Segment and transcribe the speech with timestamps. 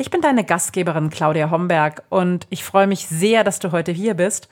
[0.00, 4.14] Ich bin deine Gastgeberin Claudia Homberg und ich freue mich sehr, dass du heute hier
[4.14, 4.48] bist.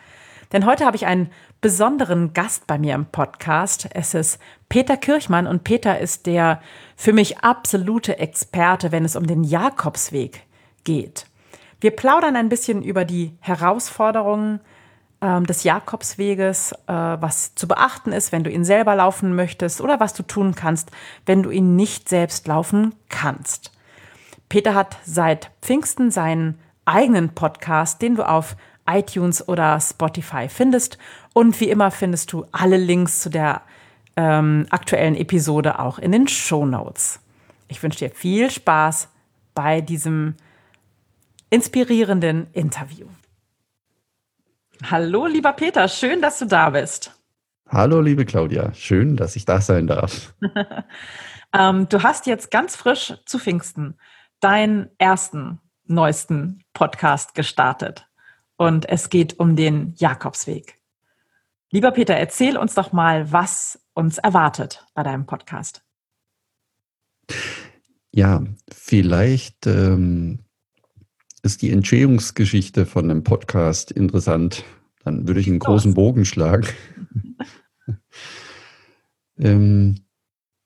[0.52, 3.88] Denn heute habe ich einen besonderen Gast bei mir im Podcast.
[3.92, 6.60] Es ist Peter Kirchmann und Peter ist der
[6.96, 10.42] für mich absolute Experte, wenn es um den Jakobsweg
[10.82, 11.27] geht.
[11.80, 14.59] Wir plaudern ein bisschen über die Herausforderungen
[15.20, 20.01] ähm, des Jakobsweges, äh, was zu beachten ist, wenn du ihn selber laufen möchtest oder
[20.01, 20.90] was du tun kannst,
[21.24, 23.76] wenn du ihn nicht selbst laufen kannst.
[24.48, 28.57] Peter hat seit Pfingsten seinen eigenen Podcast, den du auf
[28.88, 30.98] iTunes oder Spotify findest.
[31.34, 33.62] Und wie immer findest du alle Links zu der
[34.16, 37.21] ähm, aktuellen Episode auch in den Show Notes.
[37.68, 39.09] Ich wünsche dir viel Spaß
[39.54, 40.34] bei diesem
[41.51, 43.06] inspirierenden Interview.
[44.88, 47.12] Hallo, lieber Peter, schön, dass du da bist.
[47.68, 50.34] Hallo, liebe Claudia, schön, dass ich da sein darf.
[51.52, 53.96] ähm, du hast jetzt ganz frisch zu Pfingsten
[54.40, 58.06] deinen ersten, neuesten Podcast gestartet.
[58.56, 60.80] Und es geht um den Jakobsweg.
[61.70, 65.82] Lieber Peter, erzähl uns doch mal, was uns erwartet bei deinem Podcast.
[68.12, 70.44] Ja, vielleicht ähm,
[71.43, 74.65] ist die Entstehungsgeschichte von einem Podcast interessant.
[75.04, 76.66] Dann würde ich einen großen Bogen schlagen.
[79.38, 80.06] ähm,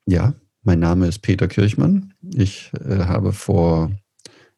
[0.05, 0.33] ja,
[0.63, 2.13] mein Name ist Peter Kirchmann.
[2.21, 3.91] Ich äh, habe vor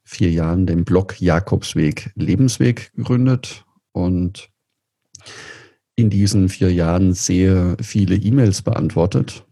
[0.04, 4.50] vier Jahren den Blog Jakobsweg Lebensweg gegründet und
[5.96, 9.46] in diesen vier Jahren sehr viele E-Mails beantwortet.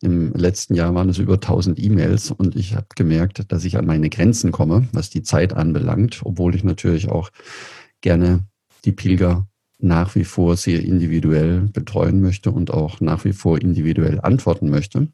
[0.00, 3.86] Im letzten Jahr waren es über 1000 E-Mails und ich habe gemerkt, dass ich an
[3.86, 7.30] meine Grenzen komme, was die Zeit anbelangt, obwohl ich natürlich auch
[8.02, 8.46] gerne
[8.84, 14.20] die Pilger nach wie vor sehr individuell betreuen möchte und auch nach wie vor individuell
[14.20, 15.08] antworten möchte.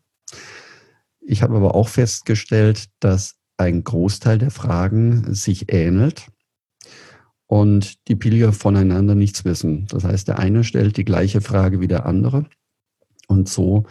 [1.27, 6.27] Ich habe aber auch festgestellt, dass ein Großteil der Fragen sich ähnelt
[7.47, 9.87] und die Pilger voneinander nichts wissen.
[9.87, 12.47] Das heißt, der eine stellt die gleiche Frage wie der andere.
[13.27, 13.85] Und so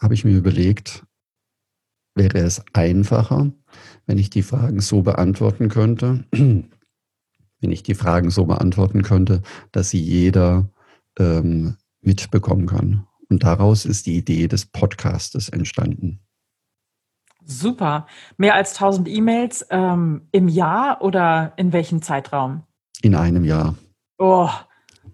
[0.00, 1.04] habe ich mir überlegt,
[2.14, 3.52] wäre es einfacher,
[4.06, 9.90] wenn ich die Fragen so beantworten könnte, wenn ich die Fragen so beantworten könnte, dass
[9.90, 10.70] sie jeder
[11.18, 13.06] ähm, mitbekommen kann.
[13.28, 16.20] Und daraus ist die Idee des Podcastes entstanden.
[17.46, 18.06] Super.
[18.36, 22.64] Mehr als 1000 E-Mails ähm, im Jahr oder in welchem Zeitraum?
[23.02, 23.76] In einem Jahr.
[24.18, 24.50] Oh,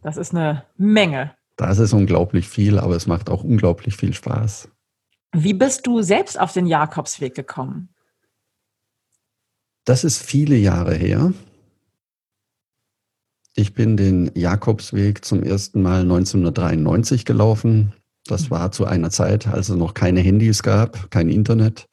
[0.00, 1.34] das ist eine Menge.
[1.56, 4.68] Das ist unglaublich viel, aber es macht auch unglaublich viel Spaß.
[5.34, 7.90] Wie bist du selbst auf den Jakobsweg gekommen?
[9.84, 11.32] Das ist viele Jahre her.
[13.54, 17.92] Ich bin den Jakobsweg zum ersten Mal 1993 gelaufen.
[18.26, 21.88] Das war zu einer Zeit, als es noch keine Handys gab, kein Internet.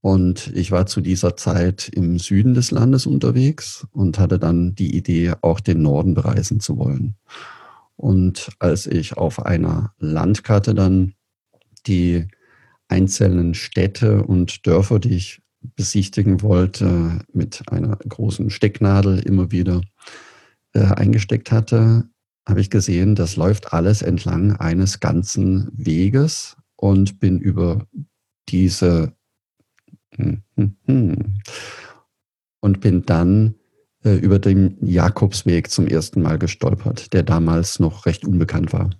[0.00, 4.96] Und ich war zu dieser Zeit im Süden des Landes unterwegs und hatte dann die
[4.96, 7.16] Idee, auch den Norden bereisen zu wollen.
[7.96, 11.14] Und als ich auf einer Landkarte dann
[11.86, 12.28] die
[12.86, 15.42] einzelnen Städte und Dörfer, die ich
[15.74, 19.80] besichtigen wollte, mit einer großen Stecknadel immer wieder
[20.74, 22.08] äh, eingesteckt hatte,
[22.48, 27.86] habe ich gesehen, das läuft alles entlang eines ganzen Weges und bin über
[28.48, 29.12] diese
[30.16, 31.40] hm, hm, hm,
[32.60, 33.54] und bin dann
[34.04, 38.90] äh, über den Jakobsweg zum ersten Mal gestolpert, der damals noch recht unbekannt war.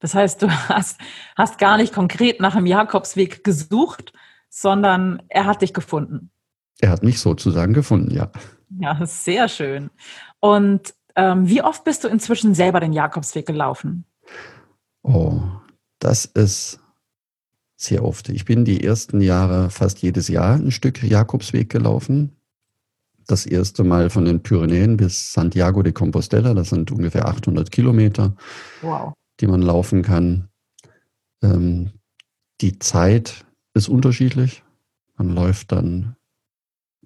[0.00, 1.00] Das heißt, du hast,
[1.36, 4.12] hast gar nicht konkret nach dem Jakobsweg gesucht,
[4.50, 6.30] sondern er hat dich gefunden.
[6.80, 8.30] Er hat mich sozusagen gefunden, ja.
[8.78, 9.90] Ja, sehr schön.
[10.40, 14.04] Und ähm, wie oft bist du inzwischen selber den Jakobsweg gelaufen?
[15.02, 15.40] Oh,
[15.98, 16.78] das ist
[17.76, 18.28] sehr oft.
[18.28, 22.36] Ich bin die ersten Jahre fast jedes Jahr ein Stück Jakobsweg gelaufen.
[23.26, 28.36] Das erste Mal von den Pyrenäen bis Santiago de Compostela, das sind ungefähr 800 Kilometer,
[28.82, 29.12] wow.
[29.40, 30.48] die man laufen kann.
[31.42, 31.90] Ähm,
[32.60, 34.62] die Zeit ist unterschiedlich.
[35.16, 36.16] Man läuft dann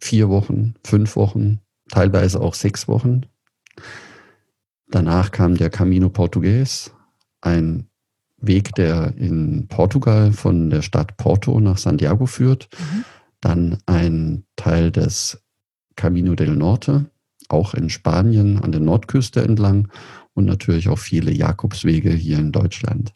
[0.00, 1.60] vier Wochen, fünf Wochen,
[1.90, 3.22] teilweise auch sechs Wochen.
[4.88, 6.92] Danach kam der Camino Portugues,
[7.40, 7.88] ein
[8.38, 12.68] Weg, der in Portugal von der Stadt Porto nach Santiago führt.
[12.78, 13.04] Mhm.
[13.40, 15.42] Dann ein Teil des
[15.96, 17.10] Camino del Norte,
[17.48, 19.88] auch in Spanien an der Nordküste entlang
[20.34, 23.14] und natürlich auch viele Jakobswege hier in Deutschland.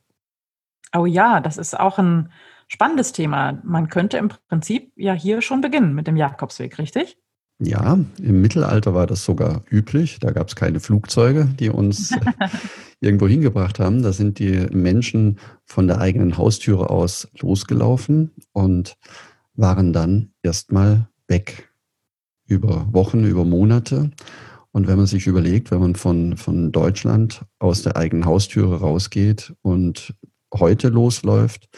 [0.96, 2.30] Oh ja, das ist auch ein
[2.68, 3.60] spannendes Thema.
[3.64, 7.18] Man könnte im Prinzip ja hier schon beginnen mit dem Jakobsweg, richtig?
[7.60, 10.18] Ja, im Mittelalter war das sogar üblich.
[10.18, 12.10] Da gab es keine Flugzeuge, die uns
[13.00, 14.02] irgendwo hingebracht haben.
[14.02, 18.96] Da sind die Menschen von der eigenen Haustüre aus losgelaufen und
[19.54, 21.70] waren dann erstmal weg.
[22.46, 24.10] Über Wochen, über Monate.
[24.72, 29.54] Und wenn man sich überlegt, wenn man von, von Deutschland aus der eigenen Haustüre rausgeht
[29.62, 30.14] und
[30.52, 31.68] heute losläuft,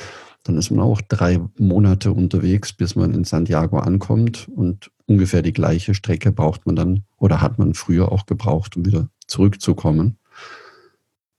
[0.42, 4.48] dann ist man auch drei Monate unterwegs, bis man in Santiago ankommt.
[4.48, 8.84] Und ungefähr die gleiche Strecke braucht man dann oder hat man früher auch gebraucht, um
[8.84, 10.18] wieder zurückzukommen.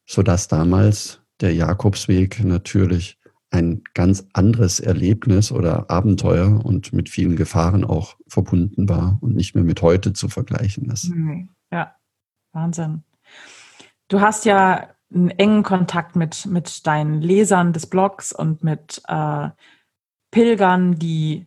[0.05, 3.17] Sodass damals der Jakobsweg natürlich
[3.49, 9.55] ein ganz anderes Erlebnis oder Abenteuer und mit vielen Gefahren auch verbunden war und nicht
[9.55, 11.11] mehr mit heute zu vergleichen ist.
[11.71, 11.95] Ja,
[12.51, 13.03] Wahnsinn.
[14.09, 19.49] Du hast ja einen engen Kontakt mit, mit deinen Lesern des Blogs und mit äh,
[20.31, 21.46] Pilgern, die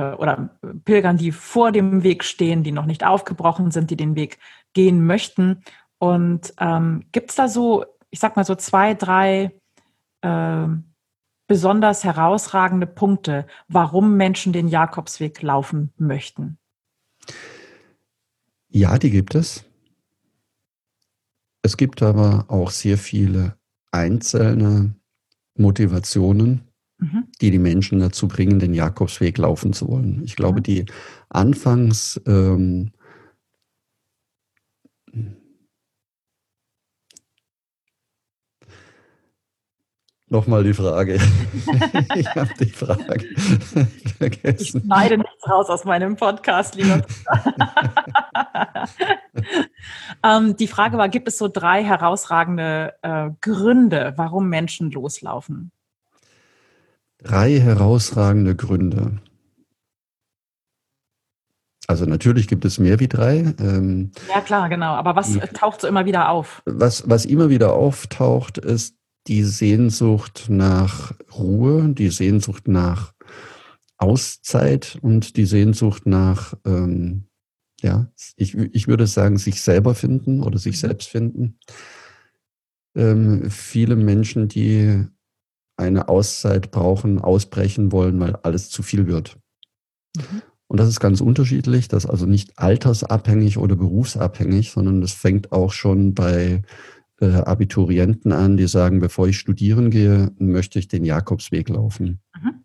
[0.00, 4.38] oder Pilgern, die vor dem Weg stehen, die noch nicht aufgebrochen sind, die den Weg
[4.72, 5.62] gehen möchten.
[5.98, 9.52] Und ähm, gibt es da so, ich sag mal so zwei, drei
[10.22, 10.66] äh,
[11.46, 16.58] besonders herausragende Punkte, warum Menschen den Jakobsweg laufen möchten?
[18.68, 19.64] Ja, die gibt es.
[21.62, 23.56] Es gibt aber auch sehr viele
[23.90, 24.94] einzelne
[25.54, 26.71] Motivationen,
[27.02, 27.24] mhm.
[27.40, 30.22] die die Menschen dazu bringen, den Jakobsweg laufen zu wollen.
[30.24, 30.86] Ich glaube, die
[31.28, 32.92] Anfangs ähm,
[40.28, 41.16] Nochmal die Frage.
[42.14, 43.26] ich habe die Frage
[44.16, 44.78] vergessen.
[44.78, 47.02] Ich schneide nichts raus aus meinem Podcast, lieber.
[50.24, 55.70] ähm, die Frage war, gibt es so drei herausragende äh, Gründe, warum Menschen loslaufen?
[57.22, 59.20] Drei herausragende Gründe.
[61.86, 63.54] Also natürlich gibt es mehr wie drei.
[63.60, 64.94] Ähm, ja klar, genau.
[64.94, 66.62] Aber was taucht so immer wieder auf?
[66.64, 68.96] Was, was immer wieder auftaucht, ist
[69.26, 73.12] die Sehnsucht nach Ruhe, die Sehnsucht nach
[73.98, 77.28] Auszeit und die Sehnsucht nach, ähm,
[77.80, 80.86] ja, ich, ich würde sagen, sich selber finden oder sich mhm.
[80.86, 81.58] selbst finden.
[82.96, 85.06] Ähm, viele Menschen, die
[85.82, 89.36] eine Auszeit brauchen, ausbrechen wollen, weil alles zu viel wird.
[90.16, 90.42] Mhm.
[90.68, 91.88] Und das ist ganz unterschiedlich.
[91.88, 96.62] Das ist also nicht altersabhängig oder berufsabhängig, sondern das fängt auch schon bei
[97.20, 102.20] äh, Abiturienten an, die sagen, bevor ich studieren gehe, möchte ich den Jakobsweg laufen.
[102.34, 102.64] Mhm.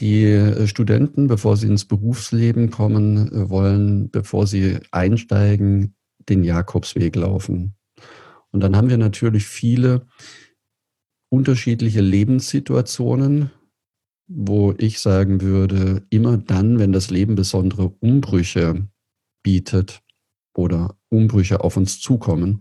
[0.00, 5.94] Die äh, Studenten, bevor sie ins Berufsleben kommen äh, wollen, bevor sie einsteigen,
[6.28, 7.74] den Jakobsweg laufen.
[8.50, 10.06] Und dann haben wir natürlich viele
[11.30, 13.50] unterschiedliche Lebenssituationen,
[14.28, 18.86] wo ich sagen würde, immer dann, wenn das Leben besondere Umbrüche
[19.42, 20.02] bietet
[20.54, 22.60] oder Umbrüche auf uns zukommen,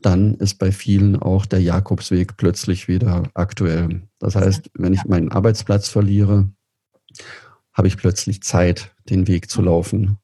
[0.00, 4.08] dann ist bei vielen auch der Jakobsweg plötzlich wieder aktuell.
[4.18, 6.50] Das heißt, wenn ich meinen Arbeitsplatz verliere,
[7.72, 10.18] habe ich plötzlich Zeit, den Weg zu laufen.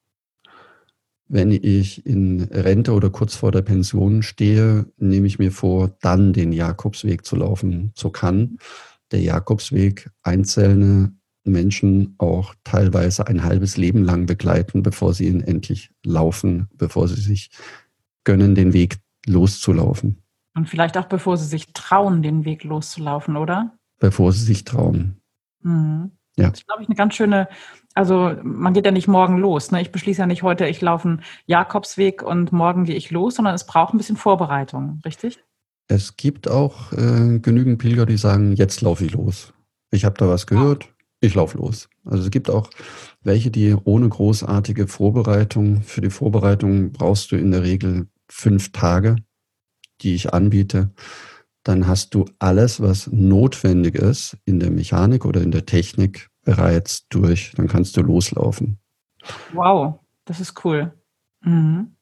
[1.27, 6.33] Wenn ich in Rente oder kurz vor der Pension stehe, nehme ich mir vor, dann
[6.33, 7.93] den Jakobsweg zu laufen.
[7.95, 8.59] So kann
[9.11, 11.15] der Jakobsweg einzelne
[11.45, 17.21] Menschen auch teilweise ein halbes Leben lang begleiten, bevor sie ihn endlich laufen, bevor sie
[17.21, 17.51] sich
[18.25, 20.23] gönnen, den Weg loszulaufen.
[20.55, 23.77] Und vielleicht auch bevor sie sich trauen, den Weg loszulaufen, oder?
[23.99, 25.21] Bevor sie sich trauen.
[25.61, 26.13] Mhm.
[26.37, 26.51] Ja.
[26.51, 27.49] Das ist, glaube ich, eine ganz schöne,
[27.95, 29.71] also man geht ja nicht morgen los.
[29.71, 29.81] Ne?
[29.81, 33.55] Ich beschließe ja nicht heute, ich laufe einen Jakobsweg und morgen gehe ich los, sondern
[33.55, 35.39] es braucht ein bisschen Vorbereitung, richtig?
[35.87, 39.53] Es gibt auch äh, genügend Pilger, die sagen, jetzt laufe ich los.
[39.91, 41.89] Ich habe da was gehört, ich laufe los.
[42.05, 42.71] Also es gibt auch
[43.23, 49.17] welche, die ohne großartige Vorbereitung, für die Vorbereitung brauchst du in der Regel fünf Tage,
[50.01, 50.91] die ich anbiete,
[51.63, 57.09] dann hast du alles, was notwendig ist in der Mechanik oder in der Technik bereits
[57.09, 57.53] durch.
[57.57, 58.79] Dann kannst du loslaufen.
[59.53, 60.93] Wow, das ist cool.
[61.41, 61.97] Mhm.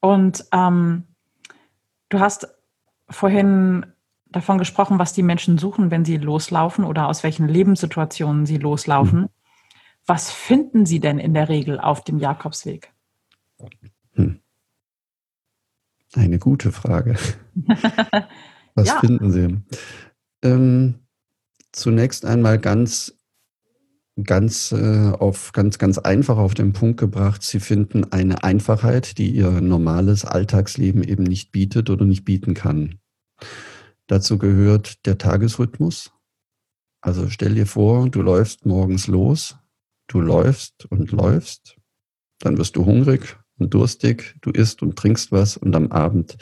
[0.00, 1.04] Und ähm,
[2.08, 2.48] du hast
[3.08, 3.86] vorhin
[4.26, 9.22] davon gesprochen, was die Menschen suchen, wenn sie loslaufen oder aus welchen Lebenssituationen sie loslaufen.
[9.22, 9.28] Mhm.
[10.06, 12.92] Was finden sie denn in der Regel auf dem Jakobsweg?
[14.14, 14.40] Hm.
[16.14, 17.16] Eine gute Frage.
[18.74, 19.00] Was ja.
[19.00, 19.58] finden Sie?
[20.42, 20.99] Ähm,
[21.72, 23.14] zunächst einmal ganz
[24.24, 27.42] ganz äh, auf ganz ganz einfach auf den Punkt gebracht.
[27.42, 32.98] Sie finden eine Einfachheit, die ihr normales Alltagsleben eben nicht bietet oder nicht bieten kann.
[34.06, 36.12] Dazu gehört der Tagesrhythmus.
[37.00, 39.56] Also stell dir vor, du läufst morgens los,
[40.06, 41.76] du läufst und läufst,
[42.40, 46.36] dann wirst du hungrig und durstig, du isst und trinkst was und am Abend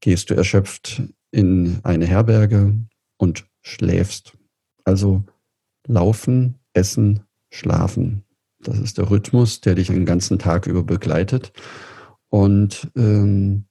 [0.00, 2.76] gehst du erschöpft in eine Herberge
[3.16, 4.36] und schläfst.
[4.84, 5.24] Also
[5.86, 8.24] laufen, essen, schlafen.
[8.60, 11.52] Das ist der Rhythmus, der dich den ganzen Tag über begleitet.
[12.30, 13.66] Und ähm,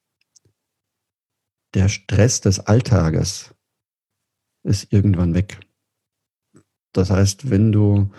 [1.73, 3.53] der Stress des Alltages
[4.63, 5.59] ist irgendwann weg.
[6.93, 8.11] Das heißt, wenn du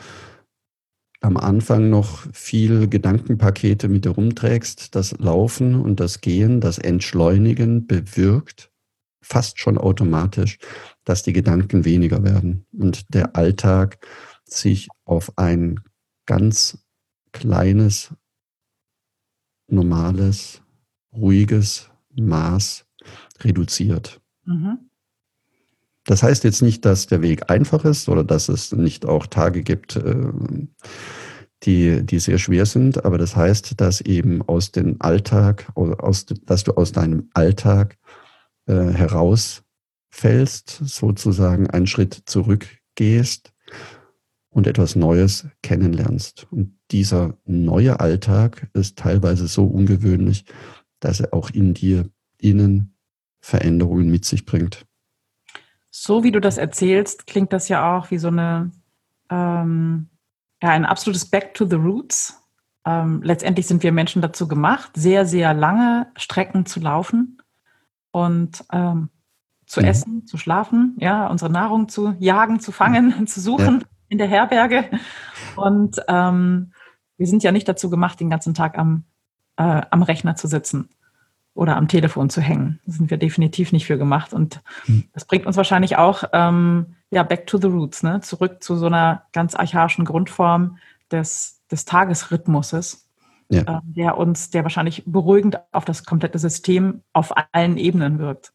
[1.20, 7.86] am Anfang noch viel Gedankenpakete mit dir rumträgst, das Laufen und das Gehen, das Entschleunigen
[7.86, 8.70] bewirkt
[9.24, 10.58] fast schon automatisch,
[11.04, 13.98] dass die Gedanken weniger werden und der Alltag
[14.44, 15.80] sich auf ein
[16.26, 16.78] ganz
[17.32, 18.14] kleines,
[19.68, 20.62] normales,
[21.12, 22.86] ruhiges Maß
[23.40, 24.20] reduziert.
[24.44, 24.90] Mhm.
[26.04, 29.62] Das heißt jetzt nicht, dass der Weg einfach ist oder dass es nicht auch Tage
[29.62, 30.32] gibt, äh,
[31.62, 36.64] die, die sehr schwer sind, aber das heißt, dass eben aus dem Alltag, aus, dass
[36.64, 37.96] du aus deinem Alltag
[38.66, 38.92] äh,
[40.14, 43.52] herausfällst, sozusagen einen Schritt zurückgehst
[44.50, 46.46] und etwas Neues kennenlernst.
[46.50, 50.44] Und dieser neue Alltag ist teilweise so ungewöhnlich,
[51.00, 52.96] dass er auch in dir innen
[53.40, 54.86] Veränderungen mit sich bringt.
[55.90, 58.70] So wie du das erzählst, klingt das ja auch wie so eine,
[59.30, 60.08] ähm,
[60.62, 62.40] ja, ein absolutes Back to the Roots.
[62.86, 67.38] Ähm, letztendlich sind wir Menschen dazu gemacht, sehr, sehr lange Strecken zu laufen
[68.10, 69.08] und ähm,
[69.74, 69.86] zu mhm.
[69.86, 73.86] essen, zu schlafen, ja, unsere Nahrung zu jagen, zu fangen, zu suchen ja.
[74.08, 74.84] in der Herberge.
[75.56, 76.72] Und ähm,
[77.16, 79.04] wir sind ja nicht dazu gemacht, den ganzen Tag am,
[79.56, 80.88] äh, am Rechner zu sitzen
[81.54, 82.80] oder am Telefon zu hängen.
[82.86, 84.32] Da sind wir definitiv nicht für gemacht.
[84.32, 85.04] Und hm.
[85.12, 88.20] das bringt uns wahrscheinlich auch ähm, ja, back to the roots, ne?
[88.20, 90.78] zurück zu so einer ganz archaischen Grundform
[91.10, 93.08] des, des Tagesrhythmuses,
[93.50, 93.60] ja.
[93.60, 98.52] äh, der uns, der wahrscheinlich beruhigend auf das komplette System auf allen Ebenen wirkt.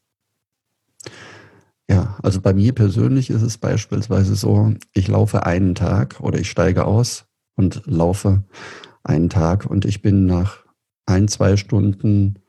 [1.89, 6.49] Ja, also bei mir persönlich ist es beispielsweise so, ich laufe einen Tag oder ich
[6.49, 7.25] steige aus
[7.55, 8.43] und laufe
[9.03, 10.65] einen Tag und ich bin nach
[11.07, 12.39] ein, zwei Stunden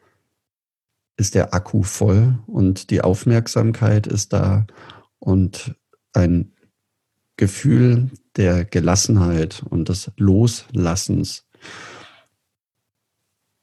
[1.16, 4.66] ist der Akku voll und die Aufmerksamkeit ist da
[5.18, 5.74] und
[6.12, 6.52] ein
[7.36, 11.46] Gefühl der Gelassenheit und des Loslassens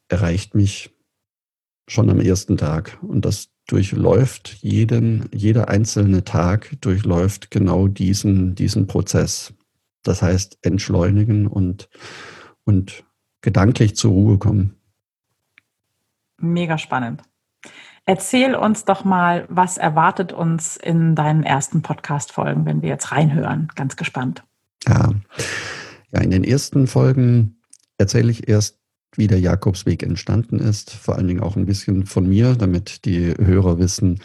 [0.08, 0.92] erreicht mich
[1.88, 2.98] schon am ersten Tag.
[3.01, 9.54] Und das durchläuft jeden, jeder einzelne Tag durchläuft genau diesen, diesen Prozess.
[10.04, 11.90] Das heißt, entschleunigen und,
[12.64, 13.04] und
[13.42, 14.78] gedanklich zur Ruhe kommen.
[16.40, 17.24] Mega spannend.
[18.06, 23.68] Erzähl uns doch mal, was erwartet uns in deinen ersten Podcast-Folgen, wenn wir jetzt reinhören.
[23.76, 24.44] Ganz gespannt.
[24.88, 25.12] Ja.
[26.12, 27.58] ja, in den ersten Folgen
[27.98, 28.80] erzähle ich erst,
[29.18, 30.92] wie der Jakobsweg entstanden ist.
[30.92, 34.20] Vor allen Dingen auch ein bisschen von mir, damit die Hörer wissen,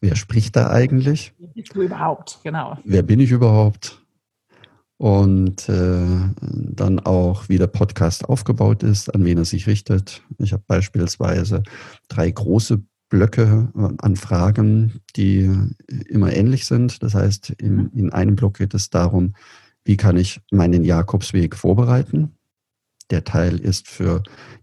[0.00, 1.32] wer spricht da eigentlich?
[1.38, 2.40] Wer bist du überhaupt?
[2.42, 2.78] Genau.
[2.84, 3.98] Wer bin ich überhaupt?
[4.98, 6.06] Und äh,
[6.40, 10.22] dann auch, wie der Podcast aufgebaut ist, an wen er sich richtet.
[10.38, 11.62] Ich habe beispielsweise
[12.08, 13.68] drei große Blöcke
[13.98, 15.50] an Fragen, die
[16.08, 17.02] immer ähnlich sind.
[17.02, 19.34] Das heißt, in, in einem Block geht es darum,
[19.84, 22.36] wie kann ich meinen Jakobsweg vorbereiten.
[23.12, 24.22] Der Teil ist für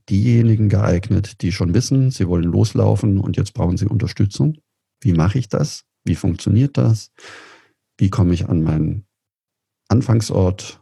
[0.10, 4.58] diejenigen geeignet, die schon wissen, sie wollen loslaufen und jetzt brauchen sie Unterstützung.
[5.02, 5.86] Wie mache ich das?
[6.04, 7.12] Wie funktioniert das?
[8.00, 9.06] Wie komme ich an meinen
[9.88, 10.82] Anfangsort?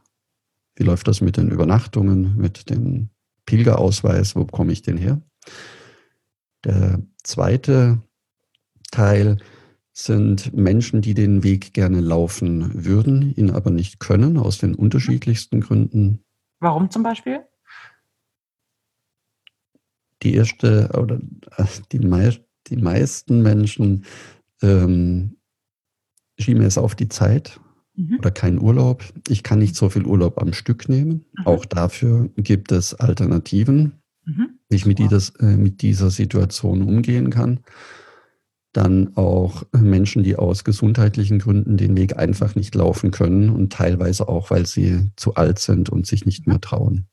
[0.77, 3.09] Wie läuft das mit den Übernachtungen, mit dem
[3.45, 4.37] Pilgerausweis?
[4.37, 5.21] Wo bekomme ich den her?
[6.63, 8.01] Der zweite
[8.91, 9.39] Teil
[9.91, 15.59] sind Menschen, die den Weg gerne laufen würden, ihn aber nicht können, aus den unterschiedlichsten
[15.59, 16.23] Gründen.
[16.61, 17.41] Warum zum Beispiel?
[20.23, 21.19] Die erste oder
[21.57, 22.35] äh, die, mei
[22.67, 24.05] die meisten Menschen
[24.61, 25.37] ähm,
[26.39, 27.59] schieben es auf die Zeit
[27.95, 28.17] mhm.
[28.19, 29.03] oder keinen Urlaub.
[29.27, 31.25] Ich kann nicht so viel Urlaub am Stück nehmen.
[31.37, 31.45] Mhm.
[31.47, 33.93] Auch dafür gibt es Alternativen.
[34.25, 37.59] Mhm wie ich mit, dieses, äh, mit dieser Situation umgehen kann.
[38.73, 44.27] Dann auch Menschen, die aus gesundheitlichen Gründen den Weg einfach nicht laufen können und teilweise
[44.27, 47.07] auch, weil sie zu alt sind und sich nicht mehr trauen.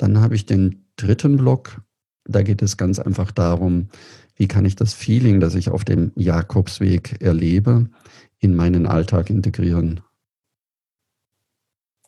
[0.00, 1.82] Dann habe ich den dritten Block.
[2.24, 3.90] Da geht es ganz einfach darum,
[4.34, 7.90] wie kann ich das Feeling, das ich auf dem Jakobsweg erlebe,
[8.38, 10.00] in meinen Alltag integrieren.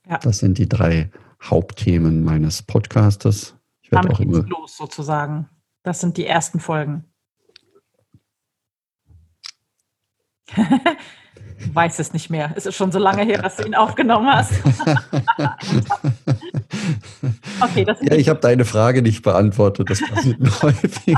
[0.09, 0.17] Ja.
[0.17, 1.11] Das sind die drei
[1.43, 3.57] Hauptthemen meines Podcastes.
[3.83, 5.51] Ich werde Damit auch immer los sozusagen.
[5.83, 7.05] Das sind die ersten Folgen.
[11.63, 12.53] Du weißt es nicht mehr.
[12.57, 14.53] Es ist schon so lange her, dass du ihn aufgenommen hast.
[17.63, 19.91] okay, das ja, ich habe deine Frage nicht beantwortet.
[19.91, 21.17] Das passiert häufig.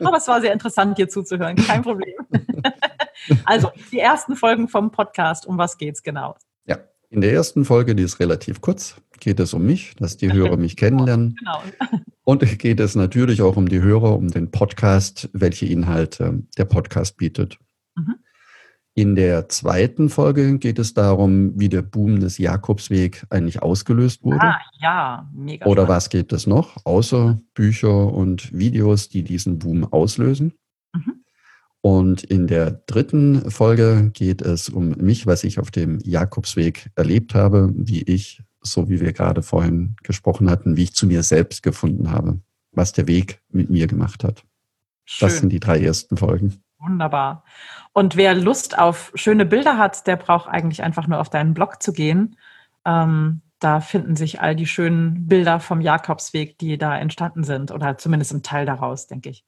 [0.00, 1.56] Aber es war sehr interessant, dir zuzuhören.
[1.56, 2.14] Kein Problem.
[3.44, 5.46] also, die ersten Folgen vom Podcast.
[5.46, 6.36] Um was geht's genau?
[6.66, 6.78] Ja,
[7.10, 10.56] in der ersten Folge, die ist relativ kurz, geht es um mich, dass die Hörer
[10.56, 11.36] mich kennenlernen.
[11.38, 11.62] Genau.
[12.24, 17.16] Und geht es natürlich auch um die Hörer, um den Podcast, welche Inhalte der Podcast
[17.16, 17.58] bietet.
[18.94, 24.42] In der zweiten Folge geht es darum, wie der Boom des Jakobsweg eigentlich ausgelöst wurde.
[24.42, 25.64] Ah, ja, mega.
[25.64, 30.52] Oder was gibt es noch, außer Bücher und Videos, die diesen Boom auslösen?
[30.92, 31.24] Mhm.
[31.80, 37.34] Und in der dritten Folge geht es um mich, was ich auf dem Jakobsweg erlebt
[37.34, 41.62] habe, wie ich, so wie wir gerade vorhin gesprochen hatten, wie ich zu mir selbst
[41.62, 42.40] gefunden habe,
[42.72, 44.44] was der Weg mit mir gemacht hat.
[45.06, 45.28] Schön.
[45.28, 46.62] Das sind die drei ersten Folgen.
[46.82, 47.44] Wunderbar.
[47.92, 51.82] Und wer Lust auf schöne Bilder hat, der braucht eigentlich einfach nur auf deinen Blog
[51.82, 52.36] zu gehen.
[52.84, 57.96] Ähm, da finden sich all die schönen Bilder vom Jakobsweg, die da entstanden sind, oder
[57.96, 59.44] zumindest ein Teil daraus, denke ich.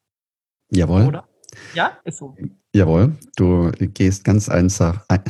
[0.70, 1.06] Jawohl.
[1.06, 1.28] Oder?
[1.74, 2.36] Ja, ist so.
[2.72, 5.04] Jawohl, du gehst ganz einfach.
[5.08, 5.22] Ein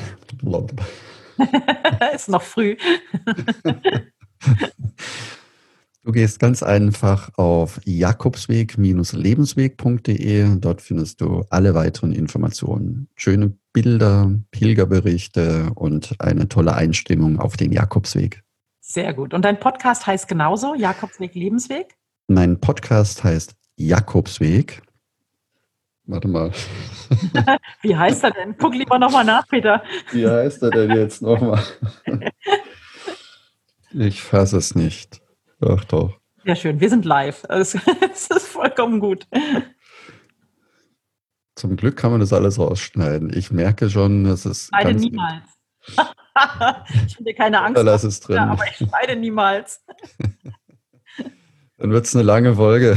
[2.14, 2.76] ist noch früh.
[6.04, 10.58] Du gehst ganz einfach auf jakobsweg-lebensweg.de.
[10.58, 13.08] Dort findest du alle weiteren Informationen.
[13.14, 18.42] Schöne Bilder, Pilgerberichte und eine tolle Einstimmung auf den Jakobsweg.
[18.80, 19.32] Sehr gut.
[19.32, 21.94] Und dein Podcast heißt genauso, Jakobsweg Lebensweg?
[22.28, 24.82] Mein Podcast heißt Jakobsweg.
[26.04, 26.52] Warte mal.
[27.80, 28.54] Wie heißt er denn?
[28.58, 29.82] Guck lieber nochmal nach, Peter.
[30.12, 31.62] Wie heißt er denn jetzt nochmal?
[33.96, 35.22] Ich fasse es nicht.
[35.60, 36.18] Ach doch.
[36.44, 36.80] Sehr schön.
[36.80, 37.44] Wir sind live.
[37.48, 39.26] Es, ist vollkommen gut.
[41.54, 43.32] Zum Glück kann man das alles rausschneiden.
[43.36, 44.66] Ich merke schon, dass es.
[44.66, 45.44] Schneide niemals.
[47.06, 47.82] ich will dir keine Angst.
[47.82, 48.36] Lass es drin.
[48.36, 49.84] Ja, aber ich schneide niemals.
[51.78, 52.96] Dann wird es eine lange Folge.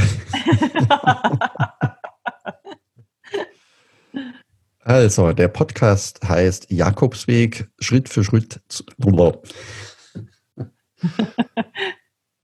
[4.80, 8.60] also, der Podcast heißt Jakobsweg Schritt für Schritt.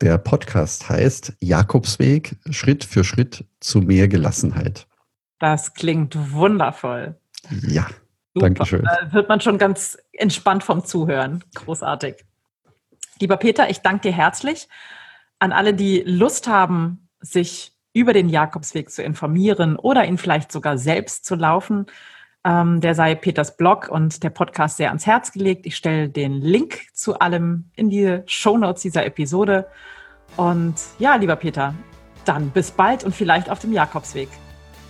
[0.04, 4.86] Der Podcast heißt Jakobsweg Schritt für Schritt zu mehr Gelassenheit.
[5.38, 7.16] Das klingt wundervoll.
[7.66, 7.86] Ja,
[8.34, 8.82] danke schön.
[8.84, 11.42] Da wird man schon ganz entspannt vom Zuhören.
[11.54, 12.16] Großartig.
[13.18, 14.68] Lieber Peter, ich danke dir herzlich.
[15.38, 20.76] An alle, die Lust haben, sich über den Jakobsweg zu informieren oder ihn vielleicht sogar
[20.76, 21.86] selbst zu laufen,
[22.44, 25.64] ähm, der sei Peters Blog und der Podcast sehr ans Herz gelegt.
[25.64, 29.66] Ich stelle den Link zu allem in die Shownotes dieser Episode.
[30.36, 31.74] Und ja, lieber Peter,
[32.24, 34.28] dann bis bald und vielleicht auf dem Jakobsweg.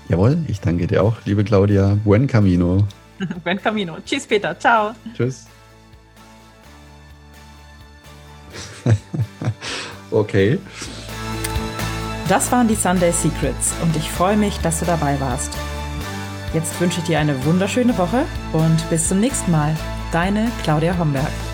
[0.08, 1.98] Jawohl, ich danke dir auch, liebe Claudia.
[2.04, 2.86] Buen Camino.
[3.44, 3.96] Buen Camino.
[4.04, 4.58] Tschüss, Peter.
[4.58, 4.92] Ciao.
[5.16, 5.46] Tschüss.
[10.10, 10.58] okay.
[12.28, 15.52] Das waren die Sunday Secrets und ich freue mich, dass du dabei warst.
[16.54, 19.76] Jetzt wünsche ich dir eine wunderschöne Woche und bis zum nächsten Mal.
[20.12, 21.53] Deine Claudia Homberg.